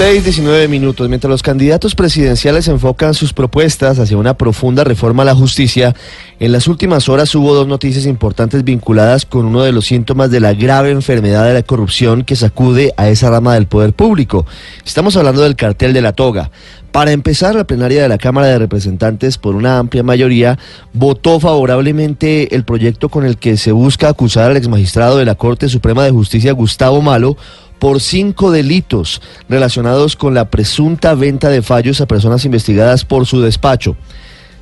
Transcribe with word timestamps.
6, 0.00 0.24
19 0.24 0.66
minutos. 0.68 1.10
Mientras 1.10 1.30
los 1.30 1.42
candidatos 1.42 1.94
presidenciales 1.94 2.68
enfocan 2.68 3.12
sus 3.12 3.34
propuestas 3.34 3.98
hacia 3.98 4.16
una 4.16 4.32
profunda 4.32 4.82
reforma 4.82 5.24
a 5.24 5.26
la 5.26 5.34
justicia, 5.34 5.94
en 6.38 6.52
las 6.52 6.68
últimas 6.68 7.10
horas 7.10 7.34
hubo 7.34 7.52
dos 7.52 7.66
noticias 7.66 8.06
importantes 8.06 8.64
vinculadas 8.64 9.26
con 9.26 9.44
uno 9.44 9.62
de 9.62 9.72
los 9.72 9.84
síntomas 9.84 10.30
de 10.30 10.40
la 10.40 10.54
grave 10.54 10.90
enfermedad 10.90 11.44
de 11.44 11.52
la 11.52 11.62
corrupción 11.62 12.24
que 12.24 12.34
sacude 12.34 12.94
a 12.96 13.10
esa 13.10 13.28
rama 13.28 13.52
del 13.52 13.66
poder 13.66 13.92
público. 13.92 14.46
Estamos 14.86 15.18
hablando 15.18 15.42
del 15.42 15.54
cartel 15.54 15.92
de 15.92 16.00
la 16.00 16.14
toga. 16.14 16.50
Para 16.92 17.12
empezar, 17.12 17.54
la 17.54 17.64
plenaria 17.64 18.00
de 18.00 18.08
la 18.08 18.16
Cámara 18.16 18.46
de 18.46 18.58
Representantes, 18.58 19.36
por 19.36 19.54
una 19.54 19.78
amplia 19.78 20.02
mayoría, 20.02 20.58
votó 20.94 21.38
favorablemente 21.40 22.54
el 22.56 22.64
proyecto 22.64 23.10
con 23.10 23.26
el 23.26 23.36
que 23.36 23.58
se 23.58 23.72
busca 23.72 24.08
acusar 24.08 24.50
al 24.50 24.56
exmagistrado 24.56 25.18
de 25.18 25.26
la 25.26 25.34
Corte 25.34 25.68
Suprema 25.68 26.04
de 26.04 26.10
Justicia, 26.10 26.52
Gustavo 26.52 27.02
Malo, 27.02 27.36
por 27.80 28.00
cinco 28.00 28.52
delitos 28.52 29.20
relacionados 29.48 30.14
con 30.14 30.34
la 30.34 30.50
presunta 30.50 31.14
venta 31.14 31.48
de 31.48 31.62
fallos 31.62 32.00
a 32.00 32.06
personas 32.06 32.44
investigadas 32.44 33.04
por 33.04 33.26
su 33.26 33.40
despacho. 33.40 33.96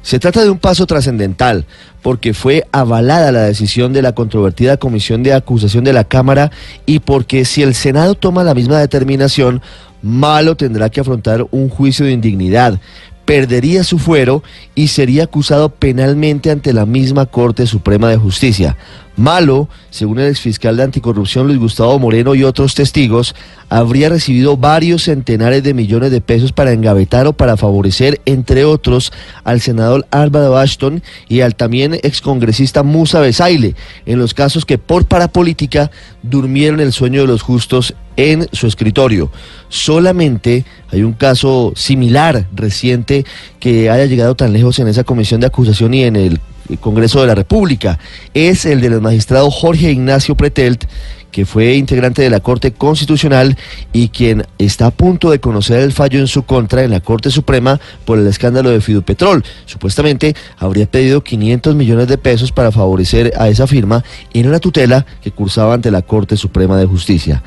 Se 0.01 0.21
trata 0.21 0.43
de 0.43 0.49
un 0.49 0.59
paso 0.59 0.87
trascendental 0.87 1.67
porque 2.01 2.33
fue 2.33 2.65
avalada 2.73 3.33
la 3.33 3.43
decisión 3.43 3.93
de 3.93 4.01
la 4.01 4.13
controvertida 4.13 4.77
Comisión 4.77 5.23
de 5.23 5.35
Acusación 5.35 5.85
de 5.85 5.93
la 5.93 6.05
Cámara 6.05 6.51
y 6.87 7.01
porque 7.01 7.45
si 7.45 7.63
el 7.63 7.75
Senado 7.75 8.15
toma 8.15 8.45
la 8.45 8.55
misma 8.55 8.79
determinación, 8.79 9.61
Malo 10.01 10.57
tendrá 10.57 10.89
que 10.89 11.01
afrontar 11.01 11.45
un 11.51 11.69
juicio 11.69 12.07
de 12.07 12.13
indignidad, 12.13 12.81
perdería 13.29 13.85
su 13.85 13.99
fuero 13.99 14.43
y 14.75 14.89
sería 14.89 15.25
acusado 15.25 15.69
penalmente 15.69 16.51
ante 16.51 16.73
la 16.73 16.87
misma 16.87 17.27
Corte 17.27 17.67
Suprema 17.67 18.09
de 18.09 18.17
Justicia. 18.17 18.79
Malo, 19.19 19.69
según 19.91 20.19
el 20.19 20.29
exfiscal 20.31 20.79
de 20.79 20.85
anticorrupción 20.85 21.47
Luis 21.47 21.59
Gustavo 21.59 21.99
Moreno 21.99 22.35
y 22.35 22.45
otros 22.45 22.75
testigos, 22.75 23.35
habría 23.69 24.09
recibido 24.09 24.57
varios 24.57 25.03
centenares 25.03 25.63
de 25.63 25.75
millones 25.75 26.11
de 26.11 26.23
pesos 26.23 26.53
para 26.53 26.73
engavetar 26.73 27.27
o 27.27 27.35
para 27.35 27.59
favorecer, 27.59 28.19
entre 28.25 28.65
otros, 28.65 29.13
al 29.45 29.61
senador 29.61 30.07
Álvaro 30.11 30.57
Ashton 30.57 31.03
y 31.29 31.43
al 31.43 31.55
también 31.55 31.97
excongresista 32.03 32.83
Musa 32.83 33.21
Besaile, 33.21 33.75
en 34.07 34.19
los 34.19 34.33
casos 34.33 34.65
que 34.65 34.79
por 34.79 35.05
parapolítica 35.05 35.91
durmieron 36.23 36.81
el 36.81 36.95
sueño 36.95 37.21
de 37.21 37.27
los 37.27 37.43
justos 37.43 37.93
en 38.19 38.49
su 38.53 38.67
escritorio. 38.67 39.31
Solamente 39.71 40.67
hay 40.93 41.03
un 41.03 41.15
caso 41.15 41.73
similar 41.77 42.47
reciente 42.53 43.25
que 43.61 43.89
haya 43.89 44.05
llegado 44.05 44.35
tan 44.35 44.53
lejos 44.53 44.79
en 44.81 44.89
esa 44.89 45.05
comisión 45.05 45.41
de 45.41 45.47
acusación 45.47 45.95
y 45.95 46.03
en 46.03 46.17
el 46.17 46.41
Congreso 46.81 47.21
de 47.23 47.29
la 47.29 47.35
República. 47.35 47.99
Es 48.35 48.67
el 48.67 48.83
del 48.83 49.01
magistrado 49.01 49.51
Jorge 49.51 49.93
Ignacio 49.93 50.35
Pretelt, 50.35 50.85
que 51.31 51.47
fue 51.47 51.75
integrante 51.75 52.21
de 52.21 52.31
la 52.31 52.41
Corte 52.41 52.73
Constitucional 52.73 53.57
y 53.93 54.09
quien 54.09 54.45
está 54.59 54.87
a 54.87 54.91
punto 54.91 55.31
de 55.31 55.39
conocer 55.39 55.81
el 55.81 55.93
fallo 55.93 56.19
en 56.19 56.27
su 56.27 56.43
contra 56.43 56.83
en 56.83 56.91
la 56.91 57.01
Corte 57.01 57.31
Suprema 57.31 57.79
por 58.05 58.19
el 58.19 58.27
escándalo 58.27 58.71
de 58.71 58.81
Fidupetrol. 58.81 59.45
Supuestamente 59.65 60.35
habría 60.59 60.87
pedido 60.87 61.23
500 61.23 61.77
millones 61.77 62.09
de 62.09 62.19
pesos 62.19 62.51
para 62.51 62.73
favorecer 62.73 63.33
a 63.39 63.49
esa 63.49 63.69
firma 63.69 64.03
en 64.35 64.49
una 64.49 64.59
tutela 64.59 65.07
que 65.23 65.31
cursaba 65.31 65.75
ante 65.75 65.93
la 65.93 66.03
Corte 66.03 66.37
Suprema 66.37 66.77
de 66.79 66.87
Justicia. 66.87 67.43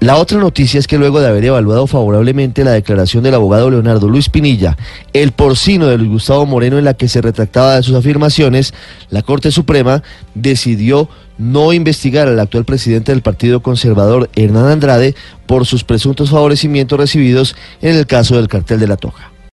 La 0.00 0.16
otra 0.16 0.38
noticia 0.38 0.78
es 0.78 0.86
que 0.86 0.96
luego 0.96 1.20
de 1.20 1.26
haber 1.26 1.44
evaluado 1.44 1.88
favorablemente 1.88 2.62
la 2.62 2.70
declaración 2.70 3.24
del 3.24 3.34
abogado 3.34 3.68
Leonardo 3.68 4.08
Luis 4.08 4.28
Pinilla, 4.28 4.76
el 5.12 5.32
porcino 5.32 5.88
de 5.88 5.98
Luis 5.98 6.08
Gustavo 6.08 6.46
Moreno 6.46 6.78
en 6.78 6.84
la 6.84 6.94
que 6.94 7.08
se 7.08 7.20
retractaba 7.20 7.74
de 7.74 7.82
sus 7.82 7.96
afirmaciones, 7.96 8.74
la 9.10 9.22
Corte 9.22 9.50
Suprema 9.50 10.04
decidió 10.36 11.08
no 11.36 11.72
investigar 11.72 12.28
al 12.28 12.38
actual 12.38 12.64
presidente 12.64 13.10
del 13.10 13.22
Partido 13.22 13.60
Conservador, 13.60 14.30
Hernán 14.36 14.66
Andrade, 14.66 15.16
por 15.46 15.66
sus 15.66 15.82
presuntos 15.82 16.30
favorecimientos 16.30 16.98
recibidos 16.98 17.56
en 17.82 17.96
el 17.96 18.06
caso 18.06 18.36
del 18.36 18.46
cartel 18.46 18.78
de 18.78 18.86
la 18.86 18.96
Toja. 18.96 19.32